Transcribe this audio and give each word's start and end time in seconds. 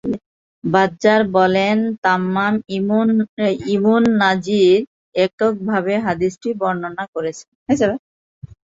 বাযযার 0.63 1.21
বলেন, 1.35 1.75
তাম্মাম 2.03 2.53
ইবুন 3.69 4.03
নাজীহ 4.21 4.67
এককভাবে 5.15 5.93
হাদীসটি 6.05 6.49
বর্ণনা 6.61 7.03
করেছেন। 7.13 7.49